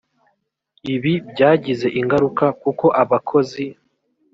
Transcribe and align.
ibi 0.93 1.13
byagize 1.31 1.87
ingaruka 1.99 2.45
kuko 2.61 2.85
abakozi 3.01 3.65